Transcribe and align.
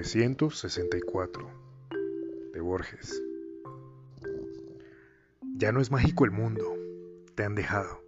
1964 0.00 1.50
de 2.54 2.60
Borges. 2.62 3.22
Ya 5.56 5.72
no 5.72 5.80
es 5.82 5.90
mágico 5.90 6.24
el 6.24 6.30
mundo, 6.30 6.74
te 7.34 7.44
han 7.44 7.54
dejado. 7.54 8.02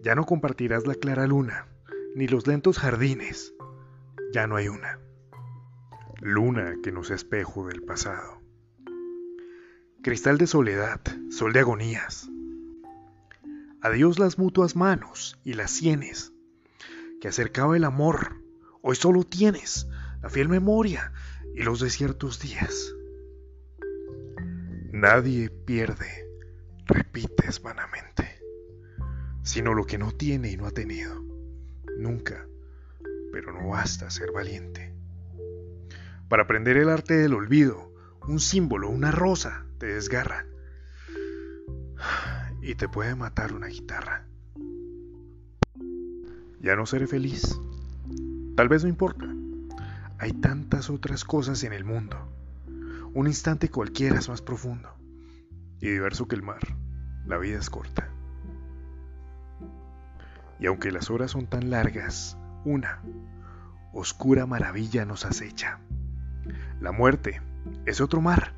Ya 0.00 0.14
no 0.14 0.26
compartirás 0.26 0.86
la 0.86 0.94
clara 0.94 1.26
luna, 1.26 1.66
ni 2.14 2.28
los 2.28 2.46
lentos 2.46 2.78
jardines. 2.78 3.52
Ya 4.32 4.46
no 4.46 4.54
hay 4.54 4.68
una. 4.68 5.00
Luna 6.20 6.76
que 6.84 6.92
no 6.92 7.02
sea 7.02 7.16
espejo 7.16 7.66
del 7.66 7.82
pasado. 7.82 8.40
Cristal 10.02 10.38
de 10.38 10.46
soledad, 10.46 11.00
sol 11.30 11.52
de 11.52 11.60
agonías. 11.60 12.30
Adiós 13.82 14.20
las 14.20 14.38
mutuas 14.38 14.76
manos 14.76 15.36
y 15.42 15.54
las 15.54 15.72
sienes, 15.72 16.32
que 17.20 17.26
acercaba 17.26 17.76
el 17.76 17.82
amor. 17.82 18.36
Hoy 18.82 18.94
solo 18.94 19.24
tienes 19.24 19.88
la 20.22 20.28
fiel 20.28 20.48
memoria 20.48 21.12
y 21.54 21.62
los 21.62 21.80
desiertos 21.80 22.40
días. 22.40 22.94
Nadie 24.92 25.50
pierde, 25.50 26.26
repites 26.86 27.62
vanamente, 27.62 28.40
sino 29.42 29.74
lo 29.74 29.84
que 29.86 29.98
no 29.98 30.12
tiene 30.12 30.50
y 30.50 30.56
no 30.56 30.66
ha 30.66 30.72
tenido. 30.72 31.22
Nunca, 31.96 32.46
pero 33.32 33.52
no 33.52 33.68
basta 33.68 34.10
ser 34.10 34.32
valiente. 34.32 34.92
Para 36.28 36.44
aprender 36.44 36.76
el 36.76 36.88
arte 36.88 37.14
del 37.14 37.34
olvido, 37.34 37.92
un 38.26 38.40
símbolo, 38.40 38.88
una 38.88 39.10
rosa, 39.10 39.64
te 39.78 39.86
desgarra 39.86 40.46
y 42.62 42.74
te 42.74 42.88
puede 42.88 43.14
matar 43.14 43.52
una 43.52 43.68
guitarra. 43.68 44.26
Ya 46.60 46.76
no 46.76 46.84
seré 46.84 47.06
feliz. 47.06 47.58
Tal 48.54 48.68
vez 48.68 48.82
no 48.82 48.88
importa. 48.88 49.29
Hay 50.20 50.34
tantas 50.34 50.90
otras 50.90 51.24
cosas 51.24 51.64
en 51.64 51.72
el 51.72 51.86
mundo. 51.86 52.14
Un 53.14 53.26
instante 53.26 53.70
cualquiera 53.70 54.18
es 54.18 54.28
más 54.28 54.42
profundo 54.42 54.94
y 55.80 55.88
diverso 55.88 56.28
que 56.28 56.36
el 56.36 56.42
mar. 56.42 56.60
La 57.24 57.38
vida 57.38 57.58
es 57.58 57.70
corta. 57.70 58.10
Y 60.58 60.66
aunque 60.66 60.92
las 60.92 61.08
horas 61.08 61.30
son 61.30 61.46
tan 61.46 61.70
largas, 61.70 62.36
una 62.66 63.00
oscura 63.94 64.44
maravilla 64.44 65.06
nos 65.06 65.24
acecha. 65.24 65.78
La 66.82 66.92
muerte 66.92 67.40
es 67.86 68.02
otro 68.02 68.20
mar, 68.20 68.52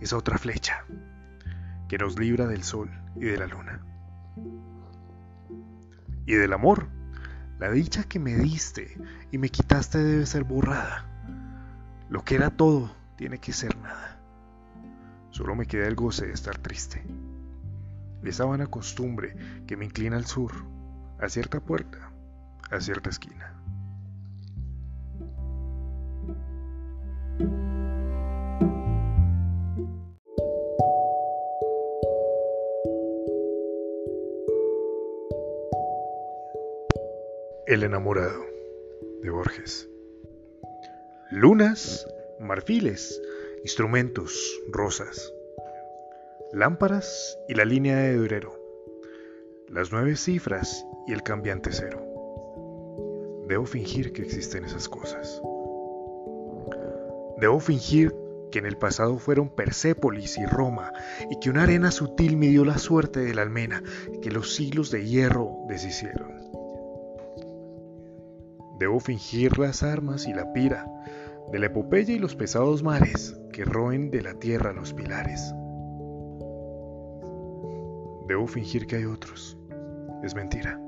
es 0.00 0.14
otra 0.14 0.38
flecha 0.38 0.86
que 1.90 1.98
nos 1.98 2.18
libra 2.18 2.46
del 2.46 2.62
sol 2.62 2.90
y 3.16 3.26
de 3.26 3.36
la 3.36 3.48
luna. 3.48 3.84
Y 6.24 6.32
del 6.32 6.54
amor 6.54 6.88
la 7.62 7.70
dicha 7.70 8.02
que 8.02 8.18
me 8.18 8.34
diste 8.34 8.98
y 9.30 9.38
me 9.38 9.48
quitaste 9.48 9.98
debe 9.98 10.26
ser 10.26 10.42
borrada. 10.42 11.06
Lo 12.10 12.24
que 12.24 12.34
era 12.34 12.50
todo 12.50 12.90
tiene 13.14 13.38
que 13.38 13.52
ser 13.52 13.76
nada. 13.76 14.18
Solo 15.30 15.54
me 15.54 15.66
queda 15.66 15.86
el 15.86 15.94
goce 15.94 16.26
de 16.26 16.32
estar 16.32 16.58
triste. 16.58 17.04
Esa 18.24 18.46
vana 18.46 18.66
costumbre 18.66 19.36
que 19.64 19.76
me 19.76 19.84
inclina 19.84 20.16
al 20.16 20.26
sur, 20.26 20.52
a 21.20 21.28
cierta 21.28 21.60
puerta, 21.60 22.10
a 22.68 22.80
cierta 22.80 23.10
esquina. 23.10 23.54
El 37.72 37.84
enamorado 37.84 38.44
de 39.22 39.30
Borges. 39.30 39.88
Lunas, 41.30 42.06
marfiles, 42.38 43.18
instrumentos, 43.62 44.60
rosas, 44.70 45.32
lámparas 46.52 47.38
y 47.48 47.54
la 47.54 47.64
línea 47.64 47.96
de 47.96 48.16
durero, 48.16 48.60
las 49.68 49.90
nueve 49.90 50.16
cifras 50.16 50.84
y 51.06 51.14
el 51.14 51.22
cambiante 51.22 51.70
cero. 51.72 52.04
Debo 53.48 53.64
fingir 53.64 54.12
que 54.12 54.20
existen 54.20 54.66
esas 54.66 54.86
cosas. 54.90 55.40
Debo 57.38 57.58
fingir 57.58 58.14
que 58.50 58.58
en 58.58 58.66
el 58.66 58.76
pasado 58.76 59.18
fueron 59.18 59.48
Persépolis 59.48 60.36
y 60.36 60.44
Roma, 60.44 60.92
y 61.30 61.40
que 61.40 61.48
una 61.48 61.62
arena 61.62 61.90
sutil 61.90 62.36
midió 62.36 62.66
la 62.66 62.76
suerte 62.76 63.20
de 63.20 63.32
la 63.32 63.40
almena, 63.40 63.82
que 64.20 64.30
los 64.30 64.54
siglos 64.54 64.90
de 64.90 65.06
hierro 65.06 65.56
deshicieron. 65.68 66.51
Debo 68.82 68.98
fingir 68.98 69.58
las 69.58 69.84
armas 69.84 70.26
y 70.26 70.34
la 70.34 70.52
pira, 70.52 70.92
de 71.52 71.60
la 71.60 71.66
epopeya 71.66 72.14
y 72.14 72.18
los 72.18 72.34
pesados 72.34 72.82
mares 72.82 73.40
que 73.52 73.64
roen 73.64 74.10
de 74.10 74.22
la 74.22 74.34
tierra 74.34 74.72
los 74.72 74.92
pilares. 74.92 75.54
Debo 78.26 78.48
fingir 78.48 78.88
que 78.88 78.96
hay 78.96 79.04
otros. 79.04 79.56
Es 80.24 80.34
mentira. 80.34 80.80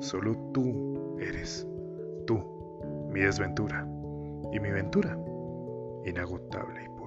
Solo 0.00 0.36
tú 0.52 1.16
eres. 1.18 1.66
Tú, 2.26 2.38
mi 3.10 3.20
desventura. 3.20 3.88
Y 4.52 4.60
mi 4.60 4.70
ventura, 4.70 5.18
inagotable 6.04 6.84
y 6.84 6.99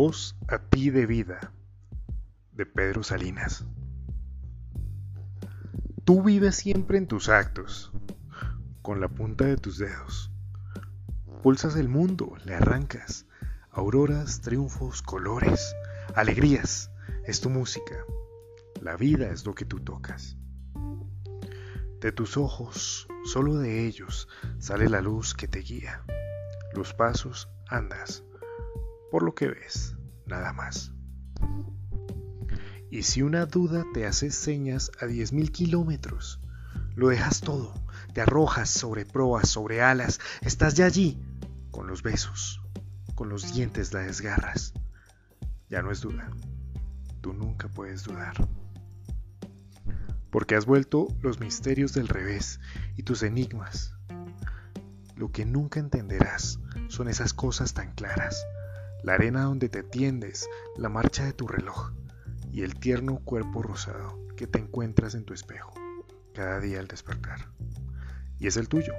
voz 0.00 0.36
a 0.46 0.60
ti 0.60 0.90
de 0.90 1.06
vida 1.06 1.52
de 2.52 2.66
Pedro 2.66 3.02
Salinas. 3.02 3.64
Tú 6.04 6.22
vives 6.22 6.54
siempre 6.54 6.98
en 6.98 7.08
tus 7.08 7.28
actos, 7.28 7.90
con 8.80 9.00
la 9.00 9.08
punta 9.08 9.46
de 9.46 9.56
tus 9.56 9.76
dedos. 9.76 10.30
Pulsas 11.42 11.74
el 11.74 11.88
mundo, 11.88 12.36
le 12.44 12.54
arrancas. 12.54 13.26
Auroras, 13.72 14.40
triunfos, 14.40 15.02
colores, 15.02 15.74
alegrías, 16.14 16.92
es 17.26 17.40
tu 17.40 17.50
música. 17.50 17.96
La 18.80 18.94
vida 18.94 19.32
es 19.32 19.44
lo 19.46 19.56
que 19.56 19.64
tú 19.64 19.80
tocas. 19.80 20.36
De 22.00 22.12
tus 22.12 22.36
ojos, 22.36 23.08
solo 23.24 23.56
de 23.56 23.84
ellos, 23.84 24.28
sale 24.60 24.88
la 24.88 25.00
luz 25.00 25.34
que 25.34 25.48
te 25.48 25.58
guía. 25.58 26.04
Los 26.72 26.94
pasos 26.94 27.48
andas 27.66 28.22
por 29.10 29.22
lo 29.22 29.34
que 29.34 29.48
ves, 29.48 29.96
nada 30.26 30.52
más. 30.52 30.92
Y 32.90 33.02
si 33.02 33.22
una 33.22 33.46
duda 33.46 33.84
te 33.92 34.06
hace 34.06 34.30
señas 34.30 34.90
a 35.00 35.06
10.000 35.06 35.50
kilómetros, 35.50 36.40
lo 36.94 37.08
dejas 37.08 37.40
todo, 37.40 37.74
te 38.14 38.20
arrojas 38.22 38.70
sobre 38.70 39.04
proas, 39.04 39.48
sobre 39.48 39.82
alas, 39.82 40.20
estás 40.40 40.74
ya 40.74 40.86
allí, 40.86 41.18
con 41.70 41.86
los 41.86 42.02
besos, 42.02 42.62
con 43.14 43.28
los 43.28 43.52
dientes 43.52 43.92
la 43.92 44.00
desgarras. 44.00 44.72
Ya 45.68 45.82
no 45.82 45.90
es 45.90 46.00
duda, 46.00 46.30
tú 47.20 47.34
nunca 47.34 47.68
puedes 47.68 48.04
dudar. 48.04 48.34
Porque 50.30 50.56
has 50.56 50.66
vuelto 50.66 51.08
los 51.20 51.40
misterios 51.40 51.92
del 51.92 52.08
revés 52.08 52.60
y 52.96 53.02
tus 53.02 53.22
enigmas. 53.22 53.94
Lo 55.14 55.30
que 55.30 55.44
nunca 55.44 55.80
entenderás 55.80 56.58
son 56.88 57.08
esas 57.08 57.34
cosas 57.34 57.74
tan 57.74 57.92
claras 57.92 58.46
la 59.02 59.14
arena 59.14 59.44
donde 59.44 59.68
te 59.68 59.82
tiendes, 59.82 60.48
la 60.76 60.88
marcha 60.88 61.24
de 61.24 61.32
tu 61.32 61.46
reloj 61.46 61.92
y 62.52 62.62
el 62.62 62.78
tierno 62.78 63.20
cuerpo 63.24 63.62
rosado 63.62 64.18
que 64.36 64.46
te 64.46 64.58
encuentras 64.58 65.14
en 65.14 65.24
tu 65.24 65.34
espejo 65.34 65.72
cada 66.34 66.60
día 66.60 66.80
al 66.80 66.88
despertar. 66.88 67.48
Y 68.38 68.46
es 68.46 68.56
el 68.56 68.68
tuyo, 68.68 68.92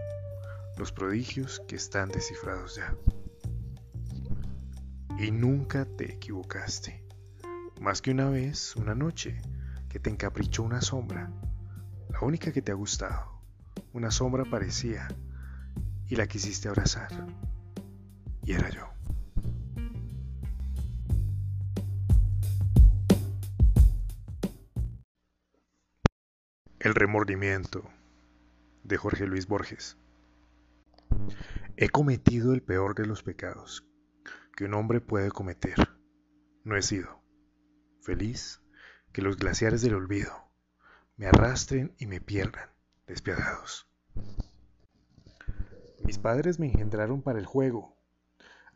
los 0.78 0.92
prodigios 0.92 1.62
que 1.68 1.76
están 1.76 2.10
descifrados 2.10 2.76
ya. 2.76 2.96
Y 5.18 5.32
nunca 5.32 5.86
te 5.86 6.14
equivocaste, 6.14 7.04
más 7.82 8.02
que 8.02 8.12
una 8.12 8.30
vez, 8.30 8.76
una 8.76 8.96
noche, 8.96 9.42
que 9.90 10.00
te 10.00 10.10
encaprichó 10.10 10.64
una 10.64 10.82
sombra, 10.82 11.32
la 12.10 12.20
única 12.22 12.52
que 12.52 12.62
te 12.62 12.72
ha 12.72 12.76
gustado, 12.76 13.42
una 13.94 14.12
sombra 14.12 14.44
parecía, 14.46 15.08
y 16.08 16.16
la 16.16 16.28
quisiste 16.28 16.70
abrazar, 16.70 17.10
y 18.44 18.54
era 18.54 18.70
yo. 18.70 18.99
El 26.90 26.96
remordimiento 26.96 27.88
de 28.84 28.98
Jorge 28.98 29.28
Luis 29.28 29.46
Borges. 29.46 29.96
He 31.78 31.90
cometido 31.90 32.52
el 32.52 32.64
peor 32.64 32.96
de 32.96 33.06
los 33.06 33.22
pecados 33.22 33.88
que 34.58 34.66
un 34.66 34.74
hombre 34.74 35.00
puede 35.00 35.30
cometer. 35.30 35.76
No 36.64 36.76
he 36.76 36.82
sido 36.82 37.22
feliz 38.02 38.64
que 39.12 39.22
los 39.22 39.38
glaciares 39.38 39.84
del 39.84 39.94
olvido 39.94 40.34
me 41.16 41.28
arrastren 41.28 41.94
y 42.00 42.08
me 42.08 42.22
pierdan, 42.22 42.72
despiadados. 43.06 43.88
Mis 46.04 46.18
padres 46.18 46.58
me 46.58 46.66
engendraron 46.66 47.22
para 47.22 47.38
el 47.38 47.46
juego, 47.46 48.00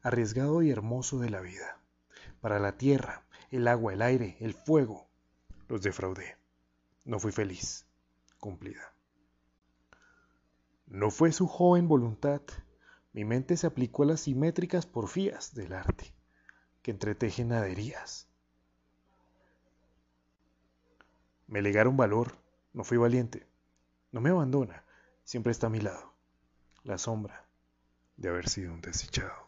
arriesgado 0.03 0.61
y 0.61 0.69
hermoso 0.69 1.17
de 1.17 1.31
la 1.31 1.41
vida, 1.41 1.79
para 2.41 2.59
la 2.59 2.77
tierra, 2.77 3.25
el 3.49 3.67
agua, 3.67 3.91
el 3.91 4.03
aire, 4.03 4.37
el 4.39 4.53
fuego. 4.53 5.09
Los 5.67 5.81
defraudé. 5.81 6.37
No 7.05 7.17
fui 7.17 7.31
feliz. 7.31 7.87
Cumplida. 8.43 8.93
No 10.87 11.11
fue 11.11 11.31
su 11.31 11.47
joven 11.47 11.87
voluntad. 11.87 12.41
Mi 13.13 13.23
mente 13.23 13.55
se 13.55 13.67
aplicó 13.67 14.03
a 14.03 14.07
las 14.07 14.19
simétricas 14.19 14.85
porfías 14.85 15.55
del 15.55 15.71
arte, 15.71 16.13
que 16.81 16.91
entretejen 16.91 17.47
naderías. 17.47 18.27
Me 21.47 21.61
legaron 21.61 21.95
valor, 21.95 22.37
no 22.73 22.83
fui 22.83 22.97
valiente. 22.97 23.47
No 24.11 24.19
me 24.19 24.31
abandona, 24.31 24.83
siempre 25.23 25.53
está 25.53 25.67
a 25.67 25.69
mi 25.69 25.79
lado. 25.79 26.13
La 26.83 26.97
sombra 26.97 27.45
de 28.17 28.27
haber 28.27 28.49
sido 28.49 28.73
un 28.73 28.81
desdichado. 28.81 29.42